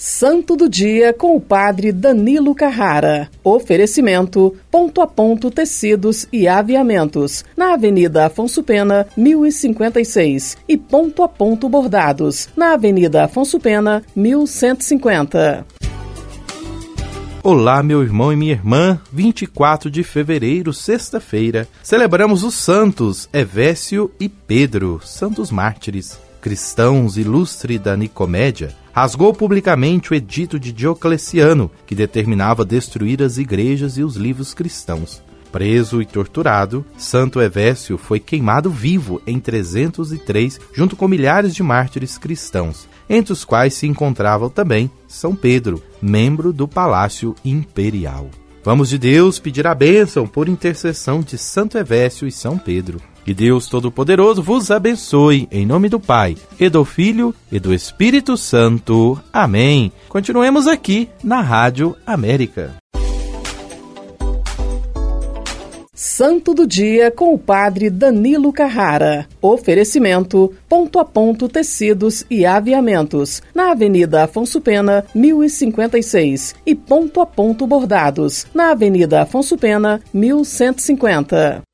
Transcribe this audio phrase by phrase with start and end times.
[0.00, 3.28] Santo do Dia com o Padre Danilo Carrara.
[3.42, 10.56] Oferecimento: Ponto a Ponto Tecidos e Aviamentos, na Avenida Afonso Pena, 1056.
[10.68, 15.66] E Ponto a Ponto Bordados, na Avenida Afonso Pena, 1150.
[17.42, 19.00] Olá, meu irmão e minha irmã.
[19.12, 27.96] 24 de fevereiro, sexta-feira, celebramos os santos Evécio e Pedro, santos mártires cristãos ilustre da
[27.96, 34.52] Nicomédia, rasgou publicamente o edito de Diocleciano, que determinava destruir as igrejas e os livros
[34.52, 35.22] cristãos.
[35.52, 42.18] Preso e torturado, Santo Evécio foi queimado vivo em 303, junto com milhares de mártires
[42.18, 48.28] cristãos, entre os quais se encontrava também São Pedro, membro do Palácio Imperial.
[48.64, 53.00] Vamos de Deus pedir a bênção por intercessão de Santo Evécio e São Pedro.
[53.24, 58.36] Que Deus Todo-Poderoso vos abençoe, em nome do Pai, e do Filho e do Espírito
[58.36, 59.20] Santo.
[59.32, 59.92] Amém.
[60.08, 62.74] Continuemos aqui na Rádio América.
[66.00, 69.26] Santo do Dia com o Padre Danilo Carrara.
[69.42, 76.54] Oferecimento: Ponto a Ponto Tecidos e Aviamentos, na Avenida Afonso Pena, 1056.
[76.64, 81.67] E Ponto a Ponto Bordados, na Avenida Afonso Pena, 1150.